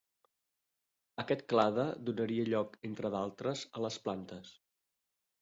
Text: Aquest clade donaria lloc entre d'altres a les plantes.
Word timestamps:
Aquest 1.23 1.43
clade 1.53 1.85
donaria 2.07 2.47
lloc 2.49 2.75
entre 2.91 3.13
d'altres 3.17 3.63
a 3.81 3.85
les 3.87 4.01
plantes. 4.09 4.53